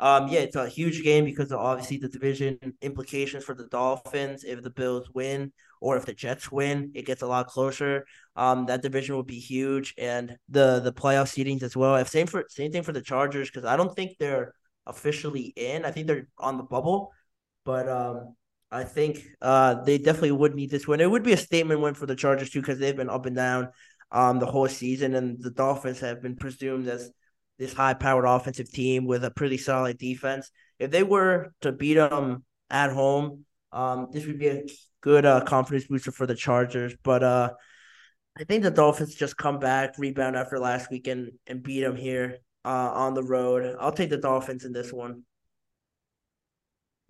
[0.00, 4.44] um yeah, it's a huge game because obviously the division implications for the Dolphins.
[4.44, 8.06] If the Bills win or if the Jets win, it gets a lot closer.
[8.36, 11.96] Um, that division will be huge, and the the playoff seedings as well.
[11.96, 14.54] If same for same thing for the Chargers because I don't think they're
[14.86, 15.84] officially in.
[15.84, 17.12] I think they're on the bubble,
[17.64, 18.34] but um.
[18.72, 21.00] I think uh, they definitely would need this win.
[21.00, 23.34] It would be a statement win for the Chargers too, because they've been up and
[23.34, 23.70] down
[24.12, 27.10] um, the whole season, and the Dolphins have been presumed as
[27.60, 30.50] this high-powered offensive team with a pretty solid defense.
[30.78, 34.62] If they were to beat them at home, um, this would be a
[35.02, 36.94] good uh, confidence booster for the Chargers.
[37.04, 37.50] But uh,
[38.38, 41.96] I think the Dolphins just come back, rebound after last week, and, and beat them
[41.96, 43.76] here uh, on the road.
[43.78, 45.22] I'll take the Dolphins in this one.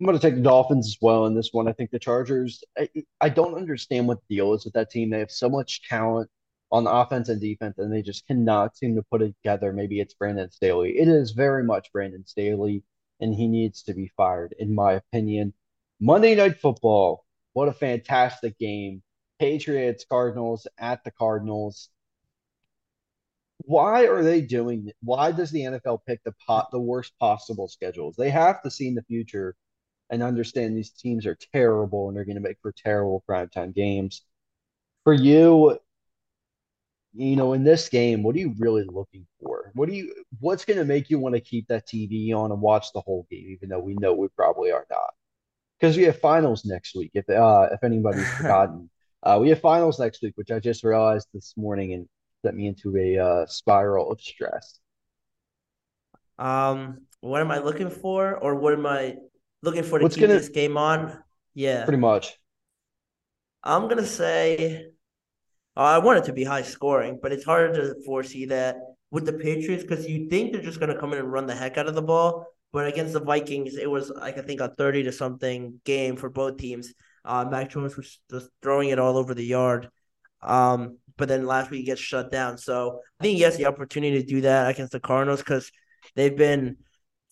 [0.01, 1.69] I'm going to take the Dolphins as well in this one.
[1.69, 2.89] I think the Chargers, I,
[3.21, 5.11] I don't understand what the deal is with that team.
[5.11, 6.29] They have so much talent
[6.71, 9.73] on offense and defense, and they just cannot seem to put it together.
[9.73, 10.97] Maybe it's Brandon Staley.
[10.97, 12.83] It is very much Brandon Staley,
[13.19, 15.53] and he needs to be fired, in my opinion.
[15.99, 17.25] Monday Night Football.
[17.53, 19.03] What a fantastic game.
[19.39, 21.89] Patriots, Cardinals at the Cardinals.
[23.65, 24.95] Why are they doing it?
[25.01, 28.15] Why does the NFL pick the pot the worst possible schedules?
[28.17, 29.55] They have to see in the future
[30.09, 34.23] and understand these teams are terrible and they're going to make for terrible primetime games.
[35.03, 35.79] For you,
[37.13, 39.71] you know, in this game, what are you really looking for?
[39.73, 42.61] What do you what's going to make you want to keep that TV on and
[42.61, 45.09] watch the whole game, even though we know we probably are not?
[45.79, 47.11] Because we have finals next week.
[47.13, 48.89] If uh if anybody's forgotten,
[49.23, 52.07] uh, we have finals next week, which I just realized this morning and
[52.43, 54.79] set me into a uh, spiral of stress.
[56.39, 59.17] Um, what am I looking for, or what am I
[59.61, 61.21] looking for to what's keep gonna, this game on?
[61.53, 62.37] Yeah, pretty much.
[63.63, 64.90] I'm gonna say
[65.77, 68.77] uh, I want it to be high scoring, but it's hard to foresee that
[69.09, 71.55] with the Patriots because you think they're just going to come in and run the
[71.55, 72.45] heck out of the ball.
[72.73, 76.29] But against the Vikings, it was like I think a thirty to something game for
[76.29, 76.93] both teams.
[77.23, 79.89] Uh, Mac Jones was just throwing it all over the yard.
[80.41, 82.57] Um, but then last week he gets shut down.
[82.57, 85.71] So I think he has the opportunity to do that against the Cardinals because
[86.15, 86.77] they've been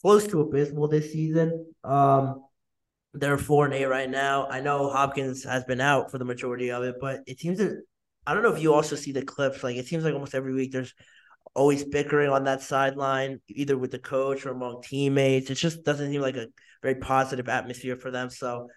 [0.01, 1.65] close to abysmal this season.
[1.83, 2.43] Um,
[3.13, 4.47] they're four and eight right now.
[4.47, 7.81] I know Hopkins has been out for the majority of it, but it seems that
[8.29, 9.63] I don't know if you also see the clips.
[9.63, 10.93] Like it seems like almost every week there's
[11.55, 15.49] always bickering on that sideline, either with the coach or among teammates.
[15.49, 16.45] It just doesn't seem like a
[16.83, 18.29] very positive atmosphere for them.
[18.29, 18.67] So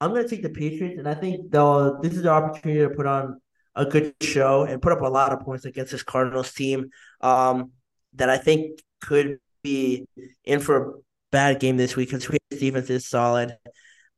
[0.00, 2.00] I'm going to take the Patriots, and I think they'll.
[2.00, 3.40] This is the opportunity to put on
[3.74, 6.90] a good show and put up a lot of points against this Cardinals team.
[7.20, 7.72] Um,
[8.14, 10.06] that I think could be
[10.44, 10.92] in for a
[11.32, 13.56] bad game this week because defense is solid.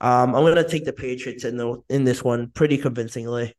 [0.03, 3.55] Um, I'm going to take the Patriots in the in this one pretty convincingly.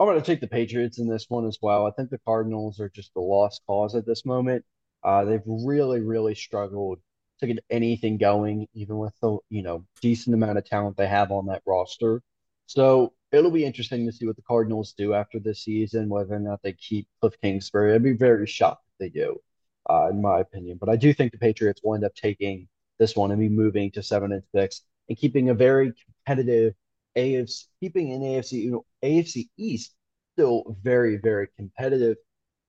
[0.00, 1.86] I'm going to take the Patriots in this one as well.
[1.86, 4.64] I think the Cardinals are just a lost cause at this moment.
[5.02, 7.00] Uh, they've really, really struggled
[7.40, 11.32] to get anything going, even with the you know decent amount of talent they have
[11.32, 12.22] on that roster.
[12.66, 16.40] So it'll be interesting to see what the Cardinals do after this season, whether or
[16.40, 17.94] not they keep Cliff Kingsbury.
[17.94, 19.40] I'd be very shocked if they do,
[19.90, 20.78] uh, in my opinion.
[20.78, 22.68] But I do think the Patriots will end up taking
[22.98, 26.74] this one and be moving to seven and six and keeping a very competitive
[27.16, 29.94] AFC, keeping in AFC, you know, AFC East
[30.34, 32.16] still very, very competitive.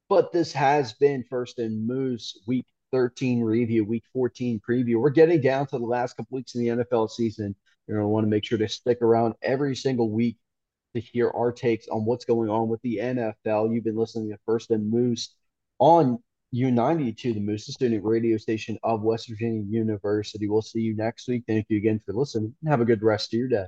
[0.10, 5.00] But this has been First and Moose week 13 review, week 14 preview.
[5.00, 7.56] We're getting down to the last couple weeks in the NFL season.
[7.88, 10.38] You're going to want to make sure to stick around every single week
[10.96, 13.74] to hear our takes on what's going on with the NFL.
[13.74, 15.36] You've been listening to First and Moose
[15.78, 16.18] on
[16.54, 20.48] U92, the Moose, student radio station of West Virginia University.
[20.48, 21.44] We'll see you next week.
[21.48, 22.56] Thank you again for listening.
[22.68, 23.68] Have a good rest of your day.